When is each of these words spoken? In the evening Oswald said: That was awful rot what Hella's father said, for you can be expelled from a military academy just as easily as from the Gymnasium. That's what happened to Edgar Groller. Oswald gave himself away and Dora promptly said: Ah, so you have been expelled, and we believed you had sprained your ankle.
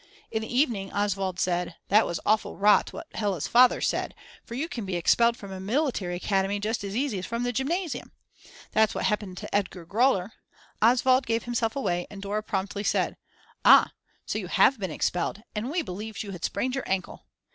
In 0.31 0.41
the 0.41 0.51
evening 0.51 0.91
Oswald 0.93 1.39
said: 1.39 1.75
That 1.89 2.07
was 2.07 2.19
awful 2.25 2.57
rot 2.57 2.91
what 2.91 3.05
Hella's 3.13 3.47
father 3.47 3.81
said, 3.81 4.15
for 4.43 4.55
you 4.55 4.67
can 4.67 4.83
be 4.83 4.95
expelled 4.95 5.37
from 5.37 5.51
a 5.51 5.59
military 5.59 6.15
academy 6.15 6.59
just 6.59 6.83
as 6.83 6.95
easily 6.95 7.19
as 7.19 7.27
from 7.27 7.43
the 7.43 7.53
Gymnasium. 7.53 8.11
That's 8.71 8.95
what 8.95 9.05
happened 9.05 9.37
to 9.37 9.55
Edgar 9.55 9.85
Groller. 9.85 10.31
Oswald 10.81 11.27
gave 11.27 11.43
himself 11.43 11.75
away 11.75 12.07
and 12.09 12.19
Dora 12.19 12.41
promptly 12.41 12.83
said: 12.83 13.15
Ah, 13.63 13.91
so 14.25 14.39
you 14.39 14.47
have 14.47 14.79
been 14.79 14.89
expelled, 14.89 15.43
and 15.53 15.69
we 15.69 15.83
believed 15.83 16.23
you 16.23 16.31
had 16.31 16.43
sprained 16.43 16.73
your 16.73 16.89
ankle. 16.89 17.27